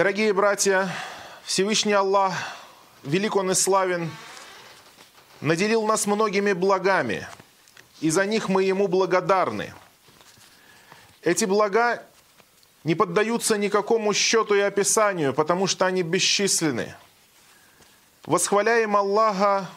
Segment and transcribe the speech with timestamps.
[0.00, 0.90] Дорогие братья,
[1.44, 2.32] Всевышний Аллах,
[3.02, 4.10] велик Он и славен,
[5.42, 7.28] наделил нас многими благами,
[8.00, 9.74] и за них мы Ему благодарны.
[11.20, 12.02] Эти блага
[12.82, 16.94] не поддаются никакому счету и описанию, потому что они бесчисленны.
[18.24, 19.68] Восхваляем Аллаха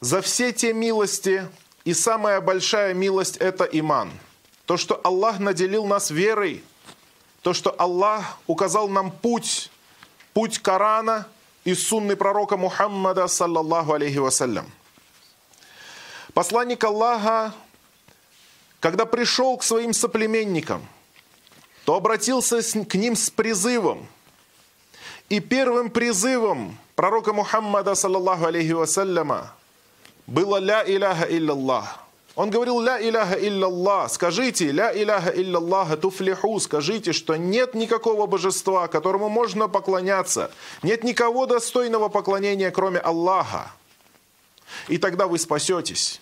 [0.00, 1.46] за все те милости,
[1.84, 4.10] и самая большая милость– это иман.
[4.64, 6.64] То, что Аллах наделил нас верой,
[7.46, 9.70] то, что Аллах указал нам путь,
[10.34, 11.28] путь Корана
[11.62, 14.68] и сунны пророка Мухаммада, саллаллаху алейхи вассалям.
[16.34, 17.54] Посланник Аллаха,
[18.80, 20.84] когда пришел к своим соплеменникам,
[21.84, 24.08] то обратился к ним с призывом.
[25.28, 29.52] И первым призывом пророка Мухаммада, саллаллаху алейхи вассаляма,
[30.26, 32.05] было «Ля иляха илляллах».
[32.36, 34.12] Он говорил «Ля иляха илляллах».
[34.12, 36.60] Скажите «Ля иляха илляллах туфлиху».
[36.60, 40.50] Скажите, что нет никакого божества, которому можно поклоняться.
[40.82, 43.72] Нет никого достойного поклонения, кроме Аллаха.
[44.88, 46.20] И тогда вы спасетесь.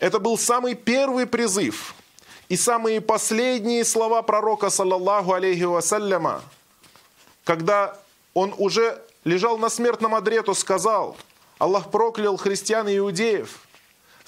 [0.00, 1.94] Это был самый первый призыв
[2.48, 6.42] и самые последние слова пророка, саллаллаху алейхи вассаляма,
[7.44, 7.98] когда
[8.32, 11.18] он уже лежал на смертном одре, то сказал–
[11.58, 13.58] Аллах проклял христиан и иудеев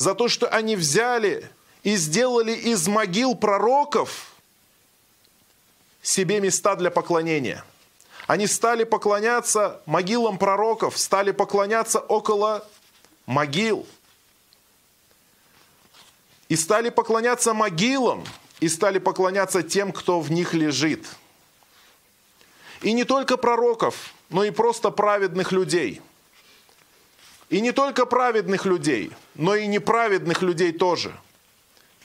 [0.01, 1.47] за то, что они взяли
[1.83, 4.33] и сделали из могил пророков
[6.01, 7.63] себе места для поклонения.
[8.27, 12.67] Они стали поклоняться могилам пророков, стали поклоняться около
[13.27, 13.87] могил.
[16.49, 18.25] И стали поклоняться могилам,
[18.59, 21.05] и стали поклоняться тем, кто в них лежит.
[22.81, 26.01] И не только пророков, но и просто праведных людей–
[27.51, 31.13] и не только праведных людей, но и неправедных людей тоже.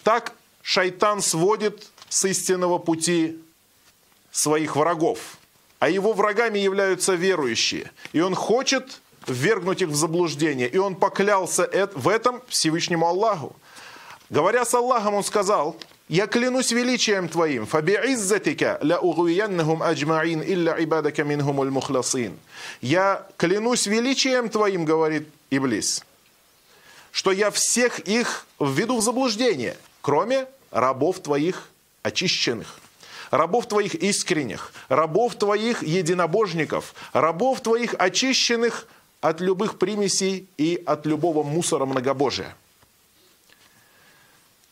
[0.03, 3.39] Так шайтан сводит с истинного пути
[4.31, 5.37] своих врагов.
[5.79, 7.91] А его врагами являются верующие.
[8.11, 10.67] И он хочет ввергнуть их в заблуждение.
[10.67, 13.55] И он поклялся в этом Всевышнему Аллаху.
[14.29, 15.77] Говоря с Аллахом, он сказал–
[16.07, 22.37] я клянусь величием Твоим, фаби'иззатика ля угуяннахум аджмаин илля ибадака минхумуль мухласин.
[22.81, 26.03] Я клянусь величием Твоим, говорит Иблис,
[27.11, 31.69] что я всех их введу в заблуждение, кроме рабов Твоих
[32.03, 32.79] очищенных
[33.31, 38.87] рабов твоих искренних, рабов твоих единобожников, рабов твоих очищенных
[39.21, 42.55] от любых примесей и от любого мусора многобожия.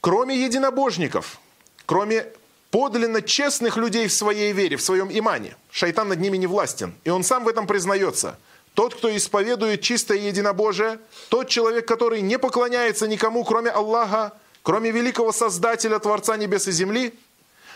[0.04, 1.40] Кроме единобожников,
[1.86, 2.28] кроме
[2.72, 6.94] подлинно честных людей в своей вере, в своем имане, шайтан над ними не властен.
[7.06, 8.38] И он сам в этом признается.
[8.74, 11.00] Тот, кто исповедует чистое единобожие,
[11.30, 17.14] тот человек, который не поклоняется никому, кроме Аллаха, кроме великого Создателя, Творца небес и земли,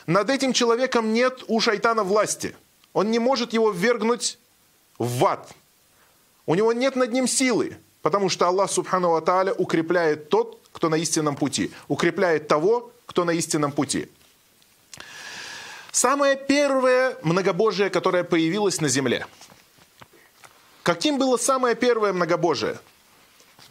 [0.06, 2.58] над этим человеком нет у шайтана власти.
[2.92, 4.38] Он не может его ввергнуть
[5.00, 5.48] в ад.
[6.46, 10.96] У него нет над ним силы, потому что Аллах, субхану ва укрепляет тот, кто на
[10.96, 14.10] истинном пути, укрепляет того, кто на истинном пути.
[15.92, 19.26] Самое первое многобожие, которое появилось на земле.
[20.84, 22.78] Каким было самое первое многобожие?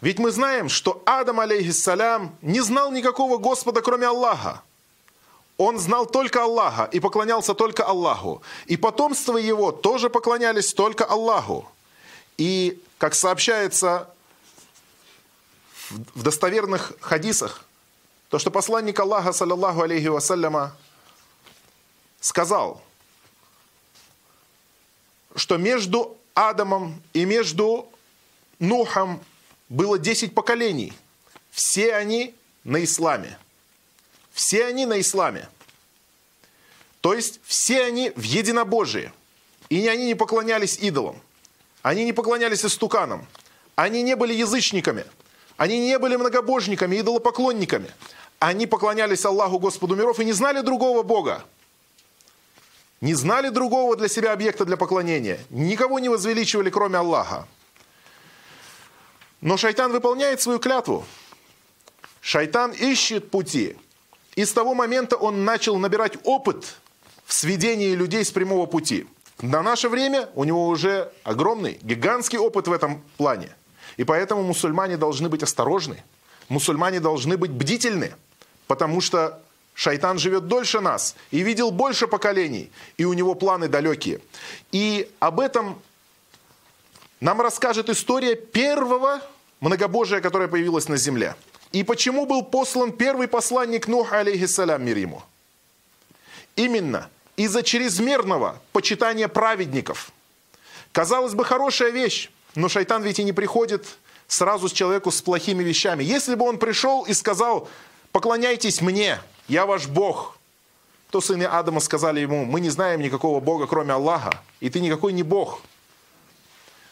[0.00, 4.62] Ведь мы знаем, что Адам, алейхиссалям, не знал никакого Господа, кроме Аллаха.
[5.58, 8.42] Он знал только Аллаха и поклонялся только Аллаху.
[8.66, 11.70] И потомство его тоже поклонялись только Аллаху.
[12.36, 14.10] И, как сообщается
[15.90, 17.64] в достоверных хадисах,
[18.28, 20.76] то, что посланник Аллаха, саллиллаху алейхи вассаляма,
[22.20, 22.82] сказал,
[25.34, 27.88] что между Адамом и между
[28.58, 29.22] Нухом
[29.68, 30.92] было 10 поколений.
[31.50, 33.38] Все они на исламе.
[34.32, 35.48] Все они на исламе.
[37.00, 39.12] То есть все они в единобожии.
[39.68, 41.20] И они не поклонялись идолам.
[41.82, 43.26] Они не поклонялись истуканам.
[43.76, 45.04] Они не были язычниками–
[45.56, 47.90] они не были многобожниками, идолопоклонниками.
[48.38, 51.44] Они поклонялись Аллаху Господу миров и не знали другого Бога.
[53.00, 55.38] Не знали другого для себя объекта для поклонения.
[55.50, 57.46] Никого не возвеличивали, кроме Аллаха.
[59.40, 61.04] Но шайтан выполняет свою клятву.
[62.20, 63.76] Шайтан ищет пути.
[64.34, 66.76] И с того момента он начал набирать опыт
[67.24, 69.06] в сведении людей с прямого пути.
[69.40, 73.54] На наше время у него уже огромный, гигантский опыт в этом плане–
[73.96, 76.02] и поэтому мусульмане должны быть осторожны,
[76.48, 78.14] мусульмане должны быть бдительны,
[78.66, 79.40] потому что
[79.74, 84.20] шайтан живет дольше нас и видел больше поколений, и у него планы далекие.
[84.72, 85.80] И об этом
[87.20, 89.20] нам расскажет история первого
[89.60, 91.34] многобожия, которое появилось на земле.
[91.72, 95.22] И почему был послан первый посланник Нух, алейхиссалям, мир ему?
[96.56, 100.10] Именно из-за чрезмерного почитания праведников.
[100.92, 103.86] Казалось бы, хорошая вещь, но шайтан ведь и не приходит
[104.26, 106.02] сразу с человеку с плохими вещами.
[106.02, 107.68] Если бы он пришел и сказал,
[108.12, 110.38] поклоняйтесь мне, я ваш Бог,
[111.10, 115.12] то сыны Адама сказали ему, мы не знаем никакого Бога, кроме Аллаха, и ты никакой
[115.12, 115.60] не Бог.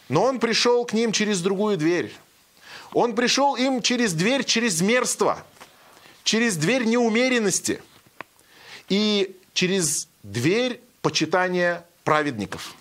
[0.08, 2.14] Но он пришел к ним через другую дверь.
[2.92, 5.44] Он пришел им через дверь через мерство,
[6.22, 7.82] через дверь неумеренности
[8.88, 12.74] и через дверь почитания праведников.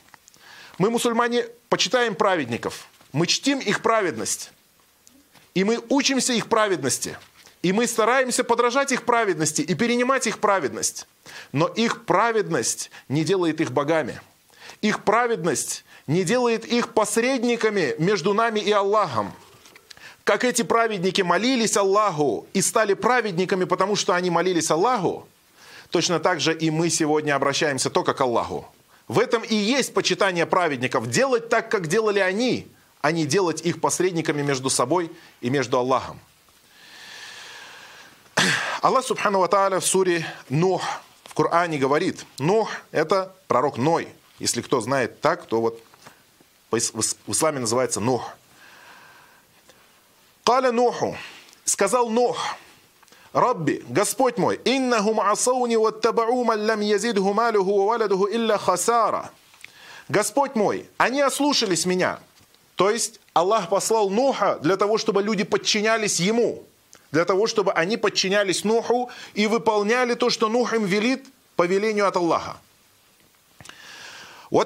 [0.78, 4.52] Мы, мусульмане, почитаем праведников, мы чтим их праведность,
[5.54, 7.18] и мы учимся их праведности,
[7.62, 11.08] и мы стараемся подражать их праведности и перенимать их праведность.
[11.52, 14.20] Но их праведность не делает их богами.
[14.82, 19.32] Их праведность не делает их посредниками между нами и Аллахом.
[20.24, 25.28] Как эти праведники молились Аллаху и стали праведниками, потому что они молились Аллаху,
[25.90, 28.68] точно так же и мы сегодня обращаемся только к Аллаху.
[29.14, 31.08] В этом и есть почитание праведников.
[31.08, 32.68] Делать так, как делали они,
[33.00, 36.20] а не делать их посредниками между собой и между Аллахом.
[38.82, 40.82] Аллах Субхану Ва в суре Нух
[41.26, 44.08] в Коране говорит, Нух– это пророк Ной.
[44.40, 45.80] Если кто знает так, то вот
[46.72, 48.34] в исламе называется Нух.
[50.44, 51.16] Каля Нуху,
[51.66, 52.44] сказал Нух,
[53.34, 59.32] Рабби, Господь мой, иннахум асауни ваттабау лям язидху малюху ва валядуху илля хасара.
[60.08, 62.20] Господь мой, они ослушались меня.
[62.76, 66.64] То есть Аллах послал Нуха для того, чтобы люди подчинялись ему.
[67.12, 71.26] Для того, чтобы они подчинялись Нуху и выполняли то, что Нух им велит
[71.56, 72.58] по велению от Аллаха.
[74.52, 74.58] И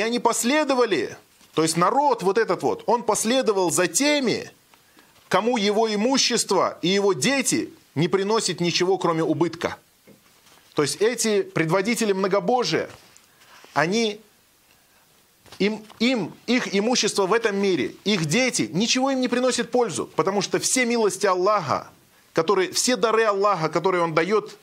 [0.00, 1.16] они последовали,
[1.54, 4.52] то есть народ вот этот вот, он последовал за теми,
[5.32, 9.78] кому его имущество и его дети не приносят ничего, кроме убытка.
[10.74, 12.90] То есть эти предводители многобожия,
[13.72, 14.20] они,
[15.58, 20.42] им, им, их имущество в этом мире, их дети, ничего им не приносит пользу, потому
[20.42, 21.88] что все милости Аллаха,
[22.34, 24.58] которые, все дары Аллаха, которые Он дает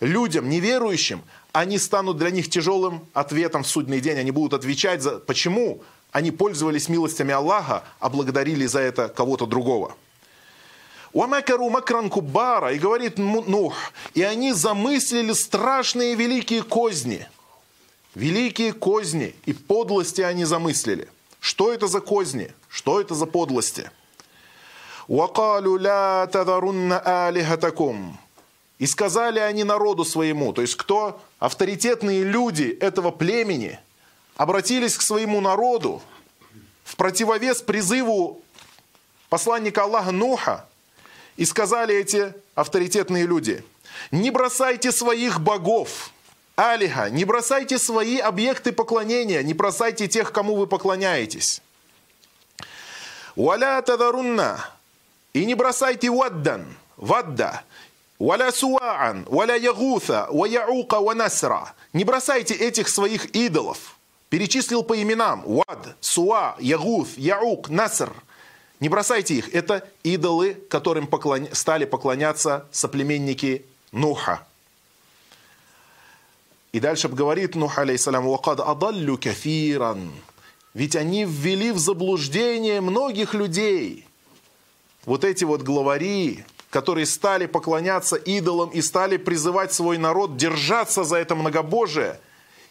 [0.00, 1.20] людям, неверующим,
[1.52, 4.18] они станут для них тяжелым ответом в судный день.
[4.18, 5.82] Они будут отвечать за почему
[6.12, 9.94] они пользовались милостями Аллаха, а благодарили за это кого-то другого.
[11.14, 13.74] «Уамакару макран кубара» и говорит Нух,
[14.14, 17.28] и они замыслили страшные великие козни.
[18.16, 21.08] Великие козни и подлости они замыслили.
[21.38, 22.52] Что это за козни?
[22.68, 23.90] Что это за подлости?
[25.06, 28.18] «Уакалю ля тадарунна алихатакум»
[28.78, 31.20] И сказали они народу своему, то есть кто?
[31.38, 33.78] Авторитетные люди этого племени
[34.36, 36.02] обратились к своему народу
[36.82, 38.42] в противовес призыву
[39.28, 40.66] посланника Аллаха Нуха,
[41.36, 43.64] и сказали эти авторитетные люди,
[44.10, 46.10] не бросайте своих богов,
[46.56, 51.60] Алиха, не бросайте свои объекты поклонения, не бросайте тех, кому вы поклоняетесь.
[53.34, 54.64] Валя тадарунна,
[55.32, 56.64] и не бросайте ваддан,
[56.96, 57.64] вадда,
[58.20, 61.74] валя суаан, валя ягуса, ва яука, ва насра.
[61.92, 63.96] Не бросайте этих своих идолов.
[64.28, 65.42] Перечислил по именам.
[65.44, 68.12] Вад, суа, ягуth, яук, наср–
[68.84, 69.54] не бросайте их.
[69.54, 71.48] Это идолы, которым поклон...
[71.52, 74.46] стали поклоняться соплеменники Нуха.
[76.72, 80.12] И дальше говорит Нух, алейсалям, «Вакад адаллю кафиран».
[80.74, 84.06] Ведь они ввели в заблуждение многих людей.
[85.06, 91.16] Вот эти вот главари, которые стали поклоняться идолам и стали призывать свой народ держаться за
[91.16, 92.20] это многобожие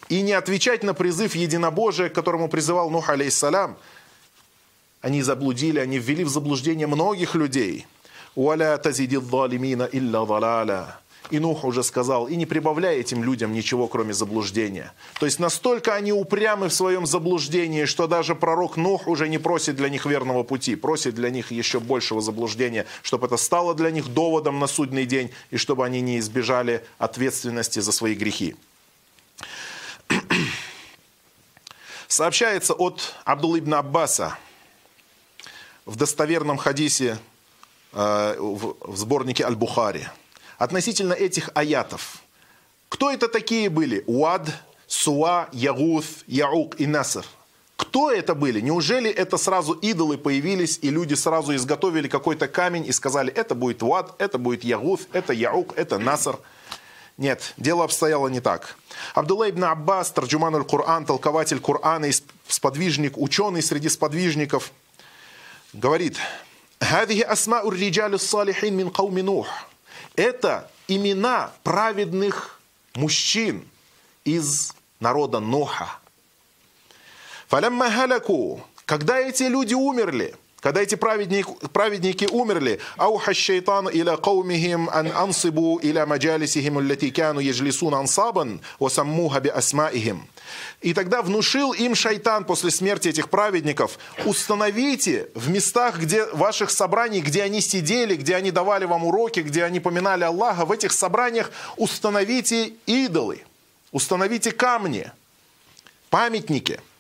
[0.10, 3.78] и не отвечать на призыв единобожия, к которому призывал Нух, алейсалям–
[5.04, 7.86] они заблудили, они ввели в заблуждение многих людей.
[8.36, 11.00] «Уаля тазиди залимина илля залаля».
[11.30, 14.94] И Нух уже сказал, и не прибавляй этим людям ничего, кроме заблуждения.
[15.20, 19.76] То есть настолько они упрямы в своем заблуждении, что даже пророк Нух уже не просит
[19.76, 24.08] для них верного пути, просит для них еще большего заблуждения, чтобы это стало для них
[24.08, 28.56] доводом на судный день, и чтобы они не избежали ответственности за свои грехи.
[32.08, 34.38] Сообщается от Абдул ибн Аббаса,
[35.86, 37.18] в достоверном хадисе
[37.94, 40.08] э, в сборнике Аль-Бухари
[40.58, 42.20] относительно этих аятов.
[42.90, 44.04] Кто это такие были?
[44.08, 44.50] Уад,
[44.88, 47.26] Суа, Ягуth, Яук и Наср.
[47.76, 48.62] Кто это были?
[48.62, 53.82] Неужели это сразу идолы появились, и люди сразу изготовили какой-то камень и сказали, это будет
[53.84, 56.38] Уад, это будет Ягуth, это Яук, это Наср?
[57.18, 58.76] Нет, дело обстояло не так.
[59.14, 62.10] Абдулла ибн Аббас, Тарджуман аль-Кур'ан, толкователь Кур'ана,
[62.48, 64.72] сподвижник, ученый среди сподвижников–
[65.74, 66.18] говорит,
[66.80, 69.48] «Хадихи асмау риджалю салихин мин кауми Нух».
[70.16, 72.60] Это имена праведных
[72.96, 73.68] мужчин
[74.24, 75.90] из народа Ноха.
[77.48, 84.90] Фалямма халяку, когда эти люди умерли, когда эти праведники, праведники умерли, ауха шайтан иля каумихим
[84.90, 90.28] ан ансибу иля маджалисихим аллати кану яджлисун ансабан васаммуха би асмаихим.
[90.82, 97.22] И тогда внушил им шайтан после смерти этих праведников, установите в местах, где ваших собраний,
[97.22, 101.52] где они сидели, где они давали вам уроки, где они поминали Аллаха, в этих собраниях
[101.78, 103.44] установите идолы,
[103.92, 105.12] установите камни,
[106.10, 106.80] памятники–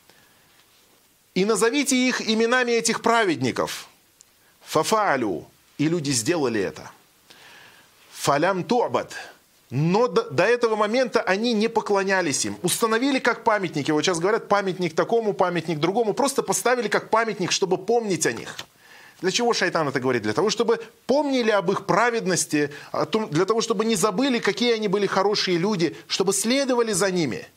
[1.33, 3.87] и назовите их именами этих праведников.
[4.65, 5.47] Фафалю.
[5.77, 6.91] И люди сделали это.
[8.11, 9.11] Фалям ту'бат.
[9.75, 12.55] Но до, до этого момента они не поклонялись им.
[12.61, 13.89] Установили как памятники.
[13.89, 16.13] Вот сейчас говорят памятник такому, памятник другому.
[16.13, 18.55] Просто поставили как памятник, чтобы помнить о них.
[19.21, 20.21] Для чего шайтан это говорит?
[20.21, 22.69] Для того, чтобы помнили об их праведности,
[23.31, 27.47] для того, чтобы не забыли, какие они были хорошие люди, чтобы следовали за ними.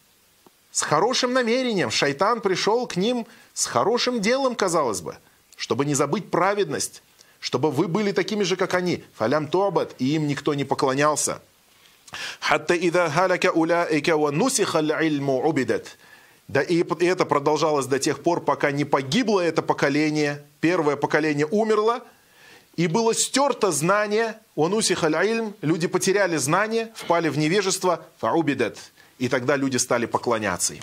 [0.72, 5.18] С хорошим намерением шайтан пришел к ним с хорошим делом, казалось бы,
[5.54, 7.02] чтобы не забыть праведность,
[7.40, 9.04] чтобы вы были такими же, как они.
[9.16, 11.42] Фалям тобат, и им никто не поклонялся.
[12.40, 15.96] Хатта ида халяка уляика ва нусихал ильму убидат.
[16.48, 22.04] Да и это продолжалось до тех пор, пока не погибло это поколение, первое поколение умерло,
[22.76, 28.78] и было стерто знание, онусихаль ильм, люди потеряли знание, впали в невежество, фаубидат,
[29.18, 30.82] и тогда люди стали поклоняться им.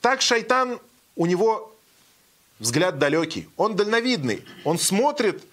[0.00, 0.80] Так шайтан,
[1.14, 1.72] у него
[2.58, 5.44] взгляд далекий, он дальновидный, он смотрит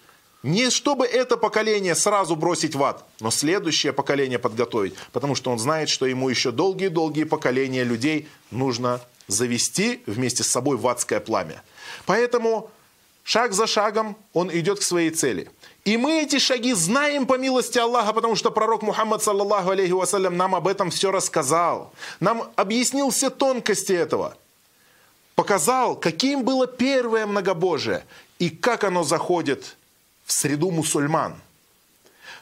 [0.42, 5.58] не чтобы это поколение сразу бросить в ад, но следующее поколение подготовить, потому что он
[5.58, 11.62] знает, что ему еще долгие-долгие поколения людей нужно завести вместе с собой в адское пламя.
[12.06, 12.70] Поэтому
[13.22, 15.50] шаг за шагом он идет к своей цели.
[15.84, 20.36] И мы эти шаги знаем по милости Аллаха, потому что пророк Мухаммад, саллаллаху алейхи вассалям,
[20.36, 21.92] нам об этом все рассказал.
[22.18, 24.36] Нам объяснил все тонкости этого
[25.40, 28.04] показал, каким было первое многобожие
[28.38, 29.78] и как оно заходит
[30.30, 31.34] в среду мусульман.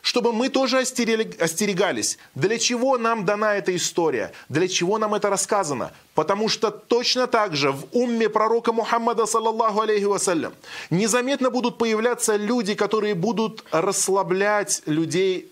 [0.03, 5.91] Чтобы мы тоже остерегались, для чего нам дана эта история, для чего нам это рассказано.
[6.15, 10.53] Потому что точно так же в умме пророка Мухаммада, саллаллаху алейхи вассалям,
[10.91, 15.51] незаметно будут появляться люди, которые будут расслаблять людей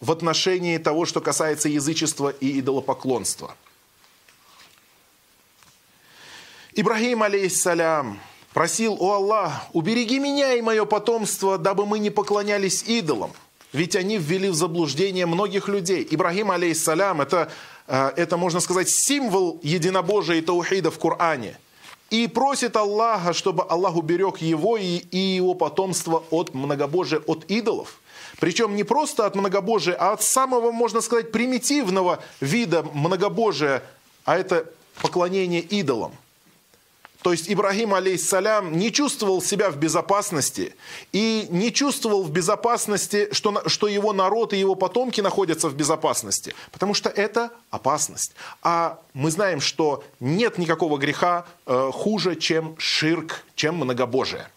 [0.00, 3.54] в отношении того, что касается язычества и идолопоклонства–
[6.76, 8.18] Ибрагим, алейхиссалям,
[8.54, 13.32] просил, о Аллах, убереги меня и мое потомство, дабы мы не поклонялись идолам.
[13.72, 16.06] Ведь они ввели в заблуждение многих людей.
[16.08, 17.50] Ибрагим, алейхиссалям, это,
[17.88, 21.58] э, это, можно сказать, символ единобожия и таухида в Коране.
[22.10, 28.00] И просит Аллаха, чтобы Аллах уберег его и, и его потомство от многобожия, от идолов.
[28.38, 33.82] Причем не просто от многобожия, а от самого, можно сказать, примитивного вида многобожия,
[34.24, 34.66] а это
[35.02, 36.12] поклонение идолам.
[37.24, 40.74] То есть Ибрагим, алейхиссалям, не чувствовал себя в безопасности
[41.10, 46.54] и не чувствовал в безопасности, что, что его народ и его потомки находятся в безопасности,
[46.70, 48.32] потому что это опасность.
[48.62, 54.50] А мы знаем, что нет никакого греха э, хуже, чем ширк, чем многобожие.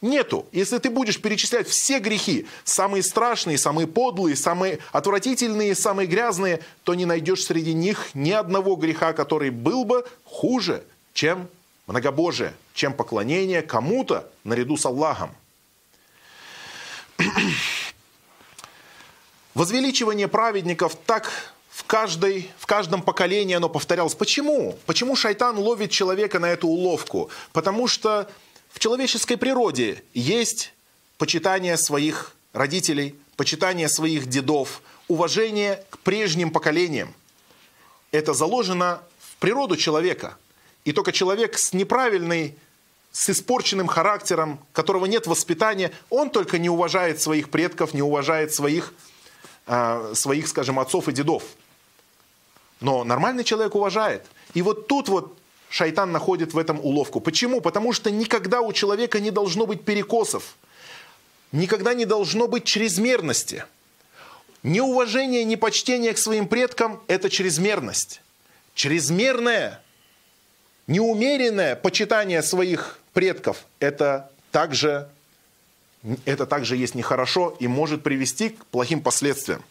[0.00, 0.46] Нету.
[0.50, 6.94] Если ты будешь перечислять все грехи, самые страшные, самые подлые, самые отвратительные, самые грязные, то
[6.94, 11.48] не найдешь среди них ни одного греха, который был бы хуже, чем
[11.86, 15.34] многобожие, чем поклонение кому-то наряду с Аллахом.
[19.54, 21.30] Возвеличивание праведников так
[21.70, 24.14] в, каждой, в каждом поколении оно повторялось.
[24.14, 24.78] Почему?
[24.86, 27.30] Почему шайтан ловит человека на эту уловку?
[27.52, 28.28] Потому что
[28.72, 30.72] в человеческой природе есть
[31.18, 37.14] почитание своих родителей, почитание своих дедов, уважение к прежним поколениям.
[38.10, 40.36] Это заложено в природу человека–
[40.84, 42.56] и только человек с неправильной,
[43.12, 48.92] с испорченным характером, которого нет воспитания, он только не уважает своих предков, не уважает своих,
[49.66, 51.44] э, своих скажем, отцов и дедов.
[52.80, 54.26] Но нормальный человек уважает.
[54.52, 55.38] И вот тут вот
[55.70, 57.20] шайтан находит в этом уловку.
[57.20, 57.60] Почему?
[57.60, 60.56] Потому что никогда у человека не должно быть перекосов.
[61.52, 63.64] Никогда не должно быть чрезмерности.
[64.64, 68.20] Неуважение, непочтение к своим предкам– это чрезмерность.
[68.74, 69.83] Чрезмерное
[70.86, 75.08] Неумеренное почитание своих предков– это также,
[76.26, 79.64] это также есть нехорошо и может привести к плохим последствиям.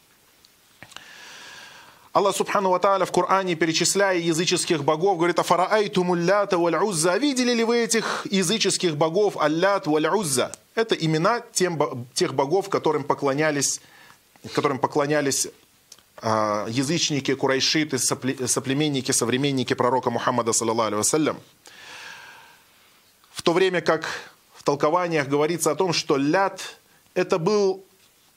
[2.14, 7.18] Аллах Субхану Ва Тааля в Коране, перечисляя языческих богов, говорит, «Афараайтумуллята валь узза».
[7.18, 10.52] Видели ли вы этих языческих богов, аллят валь узза?
[10.76, 13.82] Это имена тем, тех богов, которым поклонялись,
[14.54, 15.48] которым поклонялись
[16.24, 21.36] язычники, курайшиты, соплеменники, современники пророка Мухаммада, саллаллаху алейhi
[23.34, 24.06] в то время как
[24.56, 26.78] в толкованиях говорится о том, что ляд–
[27.14, 27.84] это был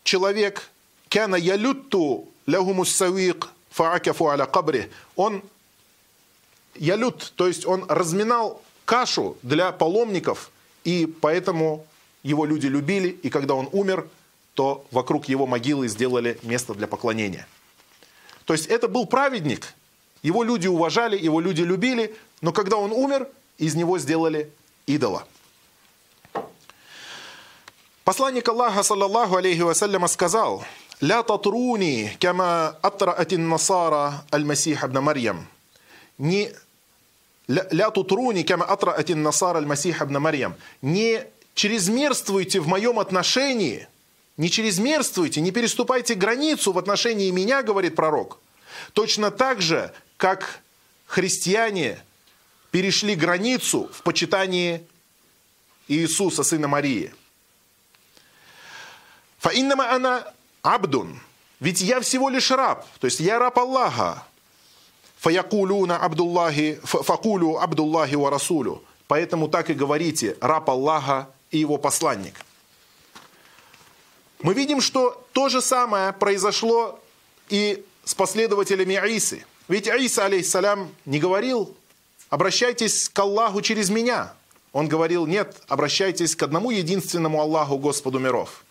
[0.03, 0.71] человек,
[1.09, 4.89] кяна ялютту лягумус савик фаакафу аля кабри.
[5.15, 5.43] Он
[6.75, 10.51] ялют, то есть он разминал кашу для паломников,
[10.83, 11.87] и поэтому
[12.23, 14.09] его люди любили, и когда он умер,
[14.55, 17.47] то вокруг его могилы сделали место для поклонения.
[18.47, 19.75] То есть это был праведник,
[20.23, 24.51] его люди уважали, его люди любили, но когда он умер, из него сделали
[24.87, 25.27] идола.
[28.05, 30.65] Посланник Аллаха, саллаллаху алейхи вассаляма, сказал,
[31.01, 35.49] «Ля татруни, кама атраатин насара аль-Масих ибн Марьям».
[36.17, 36.53] Не
[37.49, 40.55] «Ля тутруни, кама атраатин насара аль-Масих ибн Марьям».
[40.83, 41.25] Не
[41.55, 43.89] чрезмерствуйте в моем отношении,
[44.37, 48.39] не чрезмерствуйте, не переступайте границу в отношении меня, говорит пророк.
[48.93, 50.61] Точно так же, как
[51.07, 51.99] христиане
[52.71, 54.87] перешли границу в почитании
[55.89, 57.15] Иисуса, сына Марии.
[59.39, 61.21] Фаиннама она абдун.
[61.61, 64.25] Ведь я всего лишь раб, то есть я раб Аллаха.
[65.21, 68.83] Фаякулюна Абдуллахи, факулю Абдуллахи ва Расулю.
[69.09, 72.46] Поэтому так и говорите, раб Аллаха и его посланник.
[74.47, 77.01] Мы видим, что то же самое произошло
[77.49, 79.45] и с последователями Исы.
[79.67, 81.75] Ведь Иса, алейхиссалям, не говорил,
[82.31, 84.35] обращайтесь к Аллаху через меня.
[84.73, 88.65] Он говорил, нет, обращайтесь к одному единственному Аллаху, Господу миров.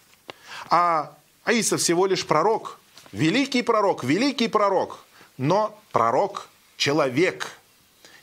[0.70, 1.14] А
[1.46, 2.80] Иса всего лишь пророк,
[3.12, 5.04] великий пророк, великий пророк,
[5.38, 7.52] но пророк– человек,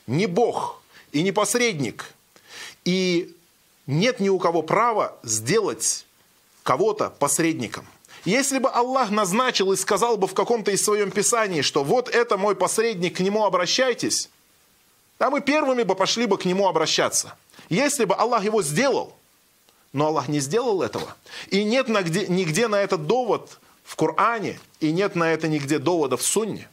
[0.07, 0.81] не Бог
[1.11, 2.15] и не посредник.
[2.83, 3.37] И
[3.85, 6.07] нет ни у кого права сделать
[6.63, 7.85] кого-то посредником.
[8.25, 12.37] Если бы Аллах назначил и сказал бы в каком-то из своем писании, что вот это
[12.37, 14.29] мой посредник, к нему обращайтесь,
[15.19, 17.35] а мы первыми бы пошли бы к нему обращаться.
[17.69, 19.15] Если бы Аллах его сделал,
[19.91, 21.15] но Аллах не сделал этого,
[21.49, 26.15] и нет нигде, нигде на этот довод в Коране, и нет на это нигде довода
[26.17, 26.69] в Сунне.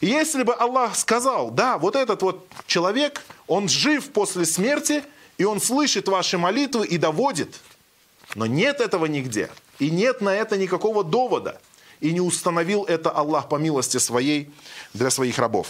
[0.00, 5.04] Если бы Аллах сказал, да, вот этот вот человек, он жив после смерти,
[5.38, 7.60] и он слышит ваши молитвы и доводит,
[8.36, 11.58] но нет этого нигде, и нет на это никакого довода,
[12.00, 14.50] и не установил это Аллах по милости своей
[14.92, 15.68] для своих рабов.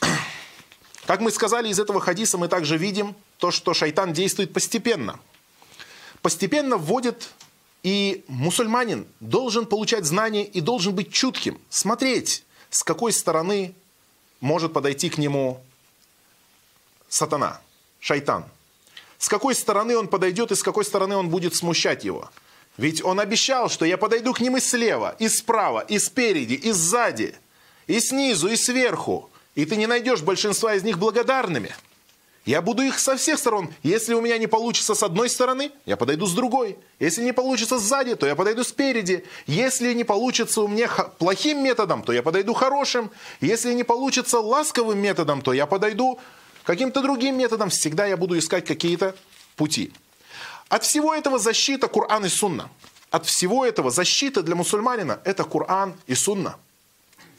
[1.06, 5.18] Как мы сказали, из этого хадиса мы также видим то, что шайтан действует постепенно.
[6.22, 7.28] Постепенно вводит
[7.82, 13.74] и мусульманин должен получать знания и должен быть чутким, смотреть, с какой стороны
[14.40, 15.60] может подойти к нему
[17.08, 17.60] сатана,
[17.98, 18.44] шайтан.
[19.18, 22.30] С какой стороны он подойдет и с какой стороны он будет смущать его.
[22.76, 26.72] Ведь он обещал, что я подойду к ним и слева, и справа, и спереди, и
[26.72, 27.34] сзади,
[27.86, 31.74] и снизу, и сверху и ты не найдешь большинства из них благодарными.
[32.44, 33.72] Я буду их со всех сторон.
[33.82, 36.76] Если у меня не получится с одной стороны, я подойду с другой.
[36.98, 39.24] Если не получится сзади, то я подойду спереди.
[39.46, 43.10] Если не получится у меня плохим методом, то я подойду хорошим.
[43.40, 46.20] Если не получится ласковым методом, то я подойду
[46.64, 47.70] каким-то другим методом.
[47.70, 49.14] Всегда я буду искать какие-то
[49.56, 49.92] пути.
[50.68, 52.68] От всего этого защита Кур'ан и Сунна.
[53.10, 56.56] От всего этого защита для мусульманина– это Кур'ан и Сунна.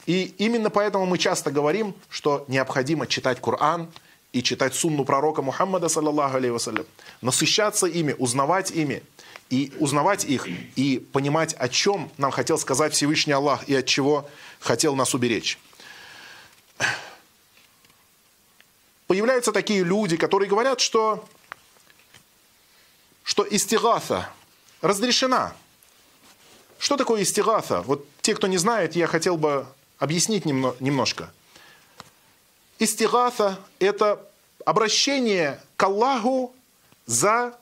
[0.06, 3.90] И именно поэтому мы часто говорим, что необходимо читать Коран
[4.32, 6.86] и читать сунну пророка Мухаммада, саллаллаху алейhi вассалям,
[7.20, 9.02] насыщаться ими, узнавать ими,
[9.50, 14.28] и узнавать их, и понимать, о чем нам хотел сказать Всевышний Аллах и от чего
[14.60, 15.58] хотел нас уберечь.
[19.06, 21.24] Появляются такие люди, которые говорят, что,
[23.22, 24.28] что истигаса
[24.80, 25.54] разрешена.
[26.78, 27.82] Что такое истигаса?
[27.82, 29.66] Вот те, кто не знает, я хотел бы
[29.98, 31.32] объяснить немножко.
[32.78, 34.28] Истигата– это
[34.64, 36.54] обращение к Аллаху
[37.06, 37.56] за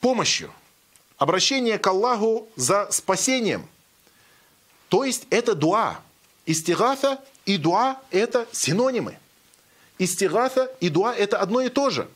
[0.00, 0.52] помощью,
[1.16, 3.66] обращение к Аллаху за спасением.
[4.88, 6.00] То есть это дуа.
[6.46, 9.18] Истигата и дуа– это синонимы.
[10.00, 12.08] Истигата и дуа– это одно и то же.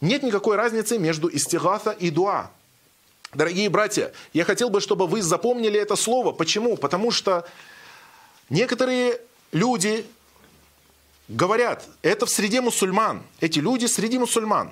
[0.00, 2.50] Нет никакой разницы между истигата и дуа.
[3.32, 6.30] Дорогие братья, я хотел бы, чтобы вы запомнили это слово.
[6.30, 6.76] Почему?
[6.76, 7.44] Потому что
[8.50, 9.20] Некоторые
[9.52, 10.06] люди
[11.28, 14.70] говорят, это в среде мусульман, эти люди среди мусульман.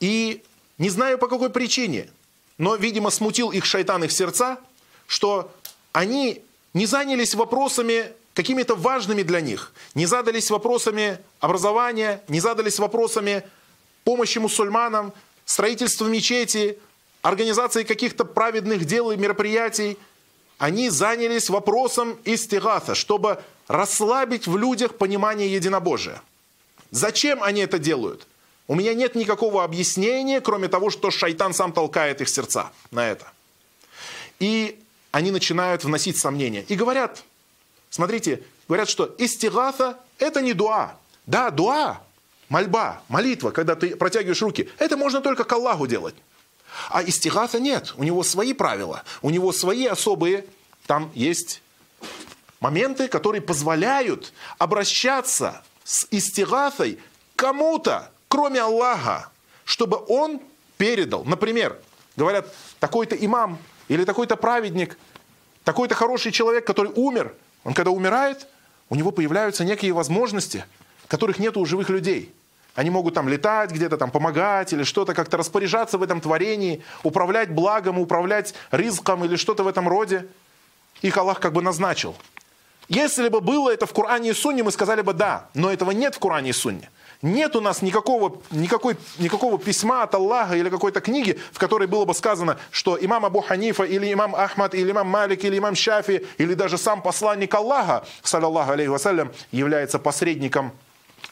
[0.00, 0.42] И
[0.78, 2.10] не знаю по какой причине,
[2.58, 4.58] но, видимо, смутил их шайтан их сердца,
[5.06, 5.50] что
[5.92, 6.42] они
[6.74, 13.42] не занялись вопросами какими-то важными для них, не задались вопросами образования, не задались вопросами
[14.04, 15.14] помощи мусульманам,
[15.46, 16.78] строительства мечети,
[17.22, 19.96] организации каких-то праведных дел и мероприятий,
[20.58, 26.20] они занялись вопросом истигата, чтобы расслабить в людях понимание единобожия.
[26.90, 28.26] Зачем они это делают?
[28.68, 33.32] У меня нет никакого объяснения, кроме того, что шайтан сам толкает их сердца на это.
[34.40, 34.78] И
[35.10, 36.66] они начинают вносить сомнения.
[36.68, 37.24] И говорят,
[37.96, 40.96] смотрите, говорят, что истигата– это не дуа.
[41.24, 42.02] Да, дуа,
[42.50, 46.14] мольба, молитва, когда ты протягиваешь руки, это можно только к Аллаху делать.
[46.90, 50.44] А истигата нет, у него свои правила, у него свои особые,
[50.86, 51.62] там есть
[52.60, 56.98] моменты, которые позволяют обращаться с истигатой
[57.34, 59.30] кому-то, кроме Аллаха,
[59.64, 60.42] чтобы он
[60.76, 61.24] передал.
[61.24, 61.78] Например,
[62.14, 64.98] говорят, такой-то имам или такой-то праведник,
[65.64, 67.34] такой-то хороший человек, который умер,
[67.66, 68.46] он когда умирает,
[68.88, 70.64] у него появляются некие возможности,
[71.08, 72.32] которых нет у живых людей.
[72.76, 77.50] Они могут там летать, где-то там помогать или что-то, как-то распоряжаться в этом творении, управлять
[77.50, 80.28] благом, управлять ризком или что-то в этом роде.
[81.02, 82.14] Их Аллах как бы назначил.
[82.88, 86.14] Если бы было это в Коране и Сунне, мы сказали бы да, но этого нет
[86.14, 86.88] в Коране и Сунне.
[87.22, 92.04] Нет у нас никакого, никакой, никакого письма от Аллаха или какой-то книги, в которой было
[92.04, 96.26] бы сказано, что имам Абу Ханифа, или имам Ахмад, или имам Малик, или имам Шафи,
[96.38, 100.72] или даже сам посланник Аллаха, саллаллаху алейхи вассалям, является посредником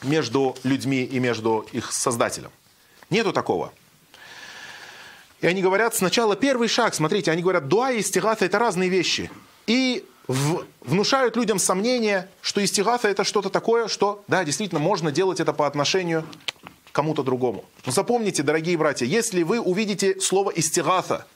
[0.02, 2.50] между людьми и между их создателем.
[3.10, 3.72] Нету такого.
[5.40, 9.30] И они говорят, сначала первый шаг, смотрите, они говорят, дуа и истигата это разные вещи.
[9.66, 15.40] И в, внушают людям сомнение, что истигата это что-то такое, что, да, действительно, можно делать
[15.40, 16.24] это по отношению
[16.90, 17.64] к кому-то другому.
[17.84, 21.26] Но запомните, дорогие братья, если вы увидите слово истигата,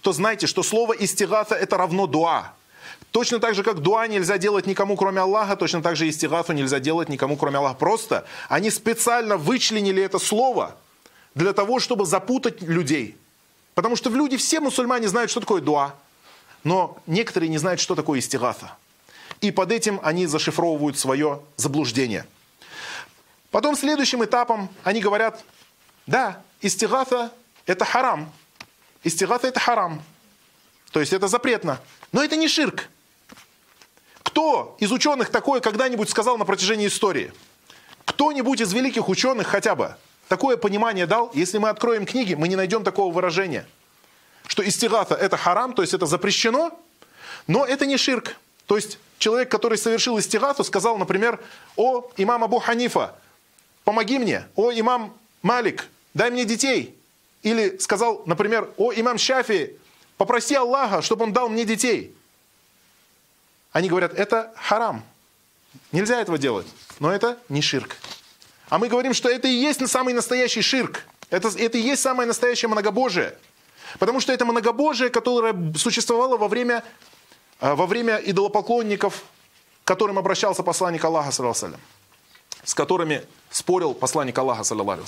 [0.00, 2.54] то знайте, что слово истигата это равно дуа.
[3.10, 6.78] Точно так же, как дуа нельзя делать никому, кроме Аллаха, точно так же истигату нельзя
[6.78, 7.74] делать никому, кроме Аллаха.
[7.74, 10.76] Просто они специально вычленили это слово
[11.34, 13.16] для того, чтобы запутать людей.
[13.74, 15.94] Потому что в люди все мусульмане знают, что такое дуа.
[16.64, 18.76] Но некоторые не знают, что такое истигата.
[19.40, 22.26] И под этим они зашифровывают свое заблуждение.
[23.50, 25.42] Потом следующим этапом они говорят,
[26.06, 27.32] да, истигата
[27.66, 28.30] это харам.
[29.02, 30.02] Истигата это харам.
[30.92, 31.80] То есть это запретно.
[32.12, 32.88] Но это не ширк.
[34.22, 37.32] Кто из ученых такое когда-нибудь сказал на протяжении истории?
[38.04, 39.96] Кто-нибудь из великих ученых хотя бы
[40.28, 41.30] такое понимание дал?
[41.32, 43.66] Если мы откроем книги, мы не найдем такого выражения.
[44.50, 46.76] Что истигата это харам, то есть это запрещено,
[47.46, 48.34] но это не ширк.
[48.66, 51.38] То есть человек, который совершил истигату, сказал, например,
[51.76, 53.14] о имам Абу Ханифа,
[53.84, 56.98] помоги мне, о имам Малик, дай мне детей.
[57.44, 59.78] Или сказал, например, о имам Шафи,
[60.16, 62.12] попроси Аллаха, чтобы он дал мне детей.
[63.70, 65.04] Они говорят, это харам.
[65.92, 66.66] Нельзя этого делать.
[66.98, 67.94] Но это не ширк.
[68.68, 71.04] А мы говорим, что это и есть самый настоящий ширк.
[71.30, 73.38] Это, это и есть самое настоящее многобожие.
[73.98, 76.82] Потому что это многобожие, которое существовало во время,
[77.60, 79.24] э, во время идолопоклонников,
[79.84, 81.78] к которым обращался посланник Аллаха, саллиллаху
[82.64, 85.02] с которыми спорил посланник Аллаха, саллиллаху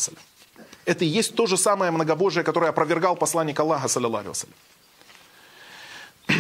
[0.85, 4.33] Это и есть то же самое многобожие, которое опровергал посланник Аллаха, саллиллаху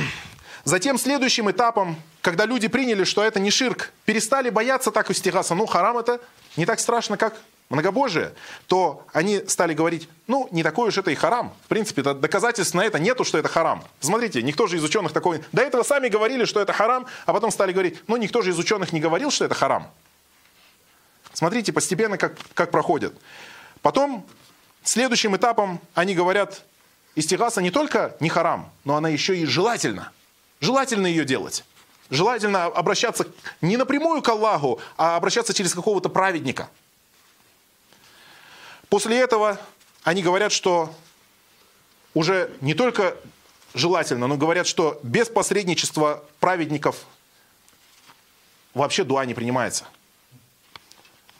[0.64, 5.66] Затем следующим этапом, когда люди приняли, что это не ширк, перестали бояться так истигаса, ну
[5.66, 6.20] харам это
[6.56, 7.34] не так страшно, как
[7.72, 8.34] многобожие,
[8.66, 11.52] то они стали говорить, ну, не такой уж это и харам.
[11.64, 13.82] В принципе, доказательств на это нету, что это харам.
[14.00, 15.42] Смотрите, никто же из ученых такой...
[15.52, 18.58] До этого сами говорили, что это харам, а потом стали говорить, ну, никто же из
[18.58, 19.88] ученых не говорил, что это харам.
[21.32, 23.14] Смотрите постепенно, как, как проходит.
[23.80, 24.24] Потом,
[24.84, 26.62] следующим этапом, они говорят,
[27.14, 30.12] истигаса не только не харам, но она еще и желательна.
[30.60, 31.64] Желательно ее делать.
[32.10, 33.26] Желательно обращаться
[33.62, 36.68] не напрямую к Аллаху, а обращаться через какого-то праведника.
[38.92, 39.58] После этого
[40.02, 40.94] они говорят, что
[42.12, 43.16] уже не только
[43.72, 47.06] желательно, но говорят, что без посредничества праведников
[48.74, 49.86] вообще дуа не принимается.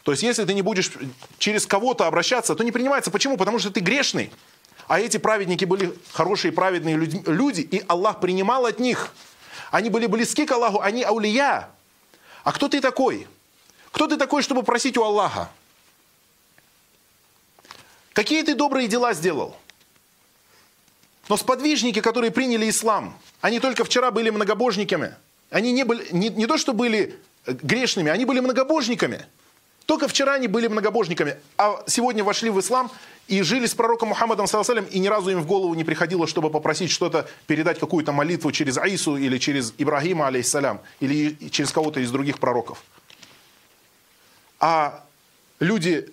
[0.01, 0.91] То есть, если ты не будешь
[1.37, 3.11] через кого-то обращаться, то не принимается.
[3.11, 3.37] Почему?
[3.37, 4.31] Потому что ты грешный.
[4.87, 9.13] А эти праведники были хорошие праведные люди, и Аллах принимал от них.
[9.69, 11.69] Они были близки к Аллаху, они аулия.
[12.43, 13.27] А кто ты такой?
[13.91, 15.51] Кто ты такой, чтобы просить у Аллаха?
[18.13, 19.55] Какие ты добрые дела сделал?
[21.29, 25.15] Но сподвижники, которые приняли ислам, они только вчера были многобожниками.
[25.49, 29.25] Они не, были, не, не то, что были грешными, они были многобожниками.
[29.85, 32.89] Только вчера они были многобожниками, а сегодня вошли в ислам
[33.27, 36.49] и жили с пророком Мухаммадом саллаллаху и ни разу им в голову не приходило, чтобы
[36.49, 42.11] попросить что-то, передать какую-то молитву через Аису или через Ибрагима, алейхиссалям, или через кого-то из
[42.11, 42.81] других пророков.
[44.59, 45.03] А
[45.59, 46.09] люди,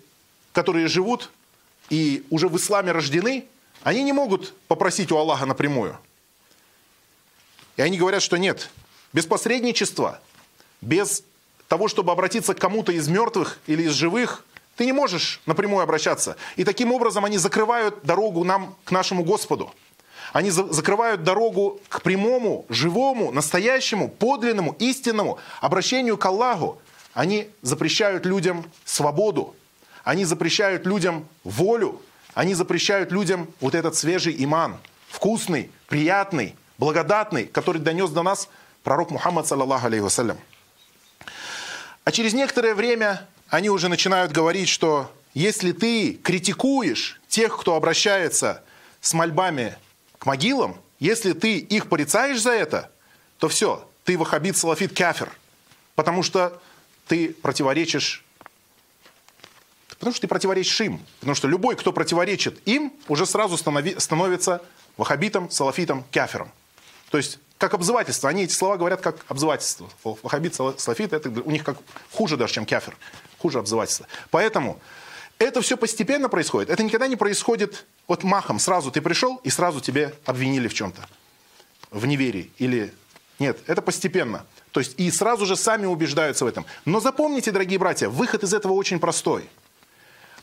[0.52, 1.30] которые живут
[1.90, 3.44] и уже в исламе рождены,
[3.82, 5.98] они не могут попросить у Аллаха напрямую.
[7.76, 8.70] И они говорят, что нет,
[9.12, 10.20] без посредничества,
[10.80, 11.22] без
[11.68, 14.44] того, чтобы обратиться к кому-то из мертвых или из живых,
[14.76, 16.36] ты не можешь напрямую обращаться.
[16.56, 19.72] И таким образом они закрывают дорогу нам, к нашему Господу.
[20.32, 26.80] Они за закрывают дорогу к прямому, живому, настоящему, подлинному, истинному обращению к Аллаху.
[27.14, 29.54] Они запрещают людям свободу.
[30.04, 32.00] Они запрещают людям волю.
[32.34, 34.78] Они запрещают людям вот этот свежий иман.
[35.08, 38.48] Вкусный, приятный, благодатный, который донес до нас
[38.82, 40.38] пророк Мухаммад, саллаллаху алейхи вассалям.
[42.04, 48.62] А через некоторое время они уже начинают говорить, что если ты критикуешь тех, кто обращается
[49.00, 49.76] с мольбами
[50.18, 52.90] к могилам, если ты их порицаешь за это,
[53.38, 55.30] то все, ты вахабит, салафит, кафир.
[55.94, 56.60] Потому что
[57.06, 58.24] ты противоречишь
[60.00, 61.00] Потому что ты противоречишь им.
[61.20, 64.62] Потому что любой, кто противоречит им, уже сразу станови, становится
[64.96, 66.50] вахабитом, салафитом, кафером.
[67.10, 68.30] То есть, как обзывательство.
[68.30, 69.90] Они эти слова говорят как обзывательство.
[70.02, 71.76] Вахабит, салафит, это у них как
[72.12, 72.96] хуже даже, чем кафер.
[73.38, 74.06] Хуже обзывательство.
[74.30, 74.80] Поэтому
[75.38, 76.70] это все постепенно происходит.
[76.70, 78.58] Это никогда не происходит вот махом.
[78.58, 81.06] Сразу ты пришел, и сразу тебе обвинили в чем-то.
[81.90, 82.50] В неверии.
[82.56, 82.94] Или
[83.38, 84.46] нет, это постепенно.
[84.70, 86.64] То есть и сразу же сами убеждаются в этом.
[86.86, 89.46] Но запомните, дорогие братья, выход из этого очень простой.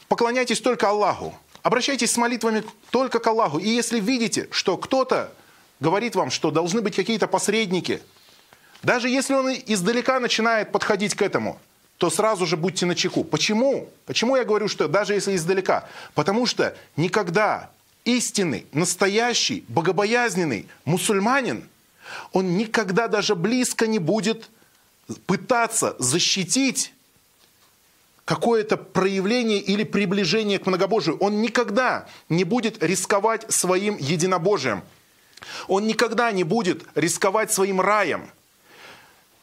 [0.08, 1.38] Поклоняйтесь только Аллаху.
[1.63, 3.60] Обращайтесь с молитвами только к Аллаху.
[3.60, 5.34] И если видите, что кто-то
[5.80, 8.02] говорит вам, что должны быть какие-то посредники,
[8.84, 11.60] даже если он издалека начинает подходить к этому,
[11.98, 13.24] то сразу же будьте на чеку.
[13.24, 13.89] Почему?
[14.06, 15.89] Почему я говорю, что даже если издалека?
[16.13, 17.72] Потому что никогда
[18.06, 21.67] истинный, настоящий, богобоязненный мусульманин,
[22.32, 24.50] он никогда даже близко не будет
[25.26, 26.93] пытаться защитить
[28.28, 31.18] какое-то проявление или приближение к многобожию.
[31.20, 34.84] Он никогда не будет рисковать своим единобожием.
[35.70, 38.30] Он никогда не будет рисковать своим раем.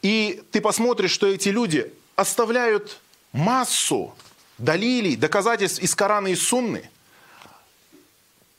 [0.03, 3.01] И ты посмотришь, что эти люди оставляют
[3.33, 4.15] массу
[4.59, 6.91] далилей, доказательств из Корана и Сунны,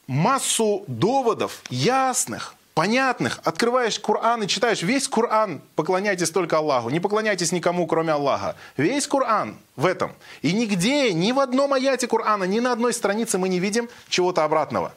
[0.07, 3.39] массу доводов ясных, понятных.
[3.43, 8.55] Открываешь Коран и читаешь весь Коран, поклоняйтесь только Аллаху, не поклоняйтесь никому, кроме Аллаха.
[8.77, 10.13] Весь Коран в этом.
[10.43, 14.43] И нигде, ни в одном аяте Корана, ни на одной странице мы не видим чего-то
[14.43, 14.93] обратного.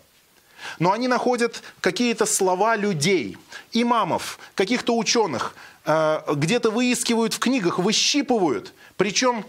[0.81, 3.39] Но они находят какие-то слова людей,
[3.73, 5.55] имамов, каких-то ученых,
[5.87, 8.75] э, где-то выискивают в книгах, выщипывают.
[8.97, 9.45] Причем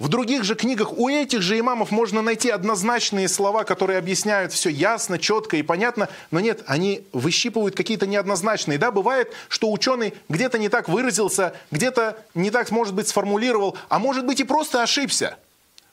[0.00, 4.70] в других же книгах у этих же имамов можно найти однозначные слова, которые объясняют все
[4.70, 8.78] ясно, четко и понятно, но нет, они выщипывают какие-то неоднозначные.
[8.78, 13.98] Да, бывает, что ученый где-то не так выразился, где-то не так, может быть, сформулировал, а
[13.98, 15.38] может быть и просто ошибся.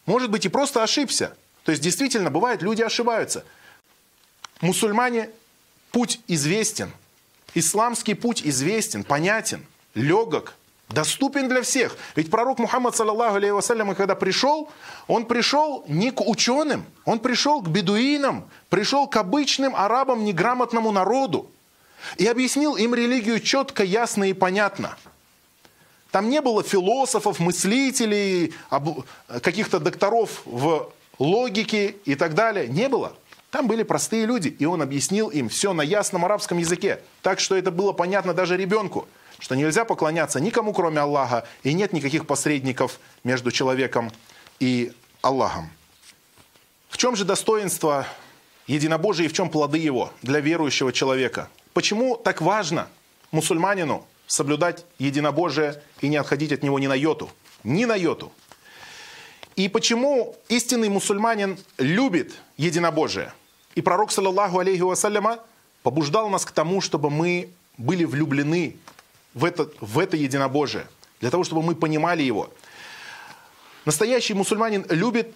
[0.06, 1.36] Может быть и просто ошибся.
[1.66, 3.44] То есть действительно, бывает, люди ошибаются.
[4.62, 5.30] Мусульмане,
[5.92, 6.94] путь известен.
[7.56, 9.66] Исламский путь известен, понятен,
[9.96, 10.54] легок,
[10.90, 11.98] доступен для всех.
[12.16, 14.70] Ведь пророк Мухаммад, саллаллаху алейhi вассалям, когда пришел,
[15.08, 21.50] он пришел не к ученым, он пришел к бедуинам, пришел к обычным арабам, неграмотному народу.
[22.18, 24.98] И объяснил им религию четко, ясно и понятно.
[26.12, 28.54] Там не было философов, мыслителей,
[29.42, 32.68] каких-то докторов в логике и так далее.
[32.68, 33.14] Не было.
[33.52, 37.56] Там были простые люди, и он объяснил им все на ясном арабском языке, так что
[37.56, 39.08] это было понятно даже ребенку
[39.40, 44.12] что нельзя поклоняться никому, кроме Аллаха, и нет никаких посредников между человеком
[44.60, 45.70] и Аллахом.
[46.90, 48.08] В чем же достоинство
[48.66, 51.50] единобожия и в чем плоды его для верующего человека?
[51.74, 52.88] Почему так важно
[53.32, 57.30] мусульманину соблюдать единобожие и не отходить от него ни на йоту?
[57.64, 58.32] Ни на йоту.
[59.56, 63.34] И почему истинный мусульманин любит единобожие?
[63.76, 65.40] И пророк, саллаллаху алейхи вассаляма,
[65.84, 68.78] побуждал нас к тому, чтобы мы были влюблены
[69.34, 70.88] в это, в это единобожие,
[71.20, 72.50] для того, чтобы мы понимали его.
[73.86, 75.34] Настоящий мусульманин любит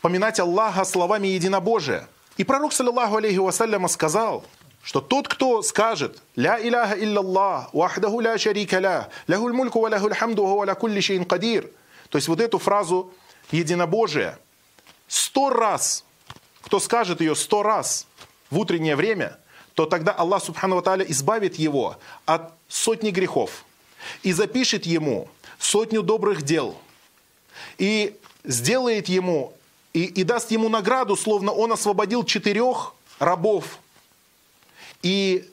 [0.00, 2.08] поминать Аллаха словами единобожия.
[2.36, 4.44] И пророк, саллиллаху алейхи вассаляма, сказал,
[4.82, 10.14] что тот, кто скажет «Ля иляха илляллах, вахдаху ля шарика ля, ляхуль мульку ва ляхуль
[10.14, 11.70] хамду ва ля кулли шейн кадир».
[12.10, 13.12] То есть вот эту фразу
[13.50, 14.38] единобожия
[15.08, 16.04] сто раз,
[16.62, 18.06] кто скажет ее сто раз
[18.50, 19.38] в утреннее время–
[19.76, 23.64] то тогда Аллах Субхану Тааля избавит его от сотни грехов
[24.22, 26.76] и запишет ему сотню добрых дел
[27.78, 29.52] и сделает ему
[29.92, 33.78] и, и даст ему награду, словно он освободил четырех рабов
[35.02, 35.48] и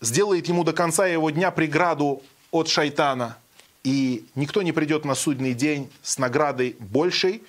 [0.00, 3.38] сделает ему до конца его дня преграду от шайтана.
[3.82, 7.42] И никто не придет на судный день с наградой большей,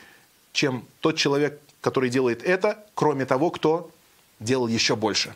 [0.52, 3.92] чем тот человек, который делает это, кроме того, кто
[4.40, 5.36] делал еще больше.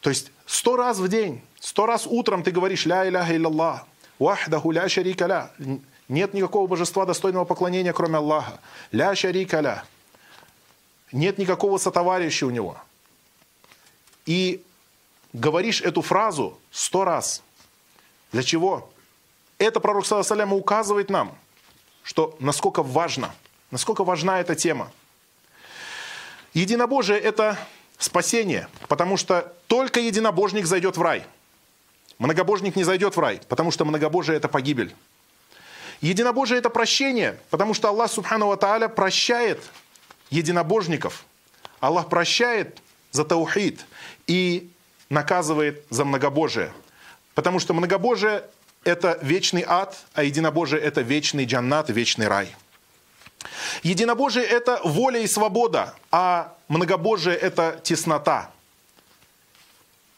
[0.00, 3.86] То есть сто раз в день Сто раз утром ты говоришь «Ля иляха илляллах»,
[4.18, 5.50] «Вахдаху ля шарика ля».
[6.08, 8.58] Нет никакого божества достойного поклонения, кроме Аллаха.
[8.90, 9.84] «Ля шарика ля».
[11.12, 12.78] Нет никакого сотоварища у него.
[14.26, 14.62] И
[15.32, 17.42] говоришь эту фразу сто раз.
[18.32, 18.90] Для чего?
[19.58, 21.36] Это пророк, салям, указывает нам,
[22.02, 23.34] что насколько важно,
[23.70, 24.90] насколько важна эта тема.
[26.54, 27.58] Единобожие– это
[27.98, 31.26] спасение, потому что только единобожник зайдет в рай.
[32.20, 34.94] Многобожник не зайдет в рай, потому что многобожие– это погибель.
[36.02, 39.58] Единобожие– это прощение, потому что Аллах, Субхану Тааля, прощает
[40.28, 41.24] единобожников.
[41.80, 42.78] Аллах прощает
[43.10, 43.86] за таухид
[44.26, 44.70] и
[45.08, 46.74] наказывает за многобожие.
[47.34, 48.44] Потому что многобожие–
[48.84, 52.54] это вечный ад, а единобожие– это вечный джаннат, вечный рай.
[53.82, 58.50] Единобожие– это воля и свобода, а многобожие– это теснота.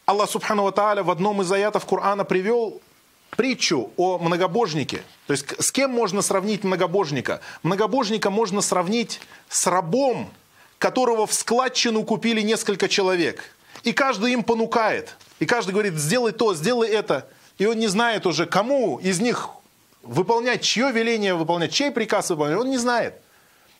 [0.05, 2.81] Аллах Субхану Тааля в одном из аятов Корана привел
[3.29, 5.01] притчу о многобожнике.
[5.27, 7.39] То есть с кем можно сравнить многобожника?
[7.63, 10.29] Многобожника можно сравнить с рабом,
[10.77, 13.55] которого в складчину купили несколько человек.
[13.83, 15.15] И каждый им понукает.
[15.39, 17.27] И каждый говорит, сделай то, сделай это.
[17.57, 19.49] И он не знает уже, кому из них
[20.01, 22.59] выполнять, чье веление выполнять, чей приказ выполнять.
[22.59, 23.21] Он не знает.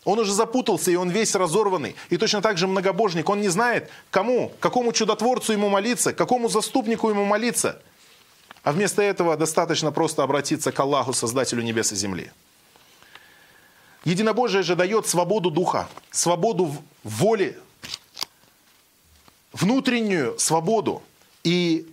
[0.04, 1.96] Он уже запутался, и он весь разорванный.
[2.10, 7.08] И точно так же многобожник, он не знает, кому, какому чудотворцу ему молиться, какому заступнику
[7.08, 7.80] ему молиться.
[8.62, 12.30] А вместо этого достаточно просто обратиться к Аллаху, Создателю небес и земли.
[14.04, 17.58] Единобожие же дает свободу духа, свободу воли,
[19.52, 21.02] внутреннюю свободу.
[21.44, 21.86] И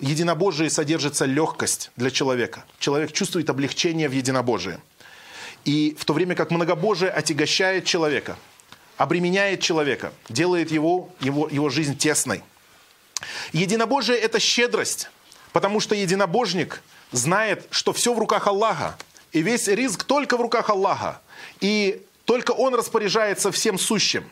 [0.00, 2.64] единобожие содержится легкость для человека.
[2.78, 4.78] Человек чувствует облегчение в единобожии.
[5.66, 8.38] И в то время как многобожие отягощает человека,
[8.96, 12.44] обременяет человека, делает его, его, его жизнь тесной.
[13.52, 15.10] Единобожие– это щедрость,
[15.52, 18.96] потому что единобожник знает, что все в руках Аллаха,
[19.32, 21.20] и весь риск только в руках Аллаха,
[21.60, 24.30] и только Он распоряжается всем сущим.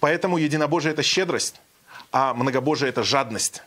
[0.00, 1.54] Поэтому единобожие– это щедрость,
[2.10, 3.62] а многобожие– это жадность.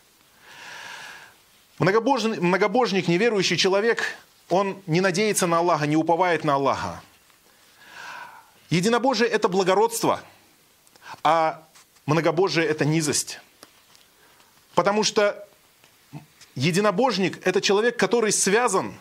[1.80, 4.18] Многобожник, многобожник, неверующий человек
[4.50, 7.02] он не надеется на Аллаха, не уповает на Аллаха.
[8.70, 10.22] Единобожие– это благородство,
[11.24, 11.64] а
[12.06, 13.40] многобожие– это низость.
[14.74, 15.48] Потому что
[16.56, 18.94] единобожник– это человек, который связан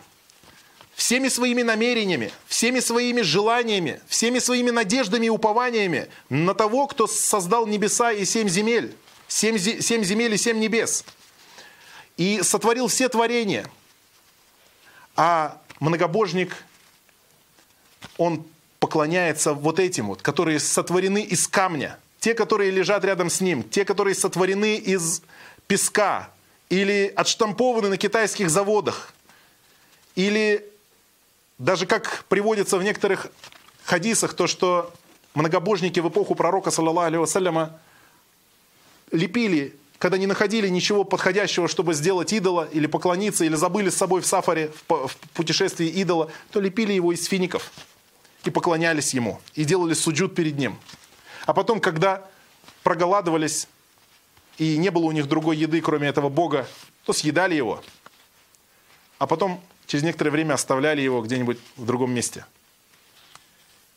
[0.93, 7.67] всеми своими намерениями, всеми своими желаниями, всеми своими надеждами и упованиями на того, кто создал
[7.67, 8.95] небеса и семь земель,
[9.27, 11.03] семь, земель и семь небес,
[12.17, 13.69] и сотворил все творения–
[15.15, 16.55] а многобожник,
[18.17, 18.45] он
[18.79, 21.97] поклоняется вот этим вот, которые сотворены из камня.
[22.19, 25.21] Те, которые лежат рядом с ним, те, которые сотворены из
[25.67, 26.29] песка
[26.69, 29.13] или отштампованы на китайских заводах.
[30.15, 30.65] Или
[31.57, 33.27] даже как приводится в некоторых
[33.83, 34.93] хадисах, то, что
[35.33, 37.69] многобожники в эпоху пророка, саллаллаху алейhi
[39.11, 44.21] лепили когда не находили ничего подходящего, чтобы сделать идола или поклониться, или забыли с собой
[44.21, 47.71] в сафаре, в путешествии идола, то лепили его из фиников
[48.43, 50.77] и поклонялись ему, и делали суджут перед ним.
[51.45, 52.27] А потом, когда
[52.83, 53.67] проголадывались,
[54.57, 56.67] и не было у них другой еды, кроме этого бога,
[57.05, 57.83] то съедали его.
[59.17, 62.45] А потом через некоторое время оставляли его где-нибудь в другом месте.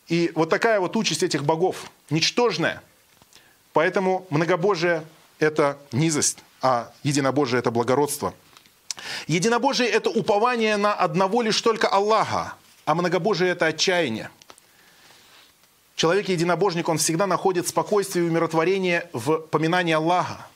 [0.06, 2.82] И вот такая вот участь этих богов, ничтожная.
[3.72, 5.04] Поэтому многобожие–
[5.38, 8.34] это низость, а единобожие– это благородство.
[9.26, 14.30] Единобожие– это упование на одного лишь только Аллаха, а многобожие– это отчаяние.
[15.96, 20.46] Человек-единобожник, он всегда находит спокойствие и умиротворение в поминании Аллаха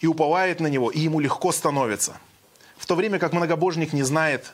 [0.00, 2.18] и уповает на Него, и ему легко становится.
[2.78, 4.52] В то время как многобожник не знает,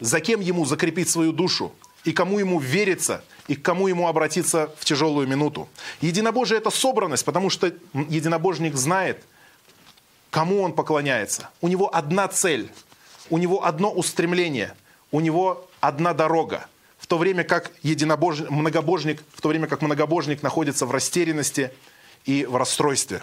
[0.00, 1.72] за кем ему закрепить свою душу,
[2.04, 5.68] и кому ему верится, и к кому ему обратиться в тяжелую минуту.
[6.00, 9.22] Единобожие– это собранность, потому что единобожник знает,
[10.30, 11.50] кому он поклоняется.
[11.60, 12.70] У него одна цель,
[13.28, 14.74] у него одно устремление,
[15.10, 16.66] у него одна дорога.
[16.98, 18.40] В то время как единобож...
[18.48, 21.72] многобожник, в то время как многобожник находится в растерянности
[22.24, 23.22] и в расстройстве.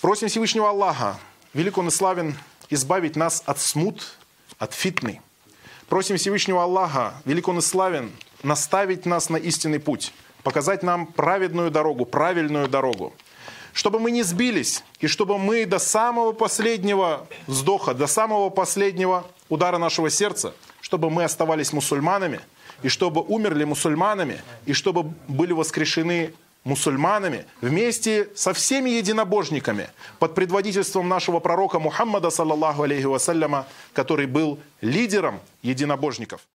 [0.00, 1.18] Просим Всевышнего Аллаха,
[1.54, 2.36] велик он и славен,
[2.70, 4.16] избавить нас от смут,
[4.58, 5.20] от фитны–
[5.88, 8.12] Просим Всевышнего Аллаха, велик Он и славен,
[8.42, 10.12] наставить нас на истинный путь,
[10.42, 13.14] показать нам праведную дорогу, правильную дорогу.
[13.72, 19.78] Чтобы мы не сбились, и чтобы мы до самого последнего вздоха, до самого последнего удара
[19.78, 22.40] нашего сердца, чтобы мы оставались мусульманами,
[22.82, 26.34] и чтобы умерли мусульманами, и чтобы были воскрешены
[26.64, 34.58] мусульманами, вместе со всеми единобожниками, под предводительством нашего пророка Мухаммада, саллаллаху алейхи вассаляма, который был
[34.80, 36.40] лидером единобожников.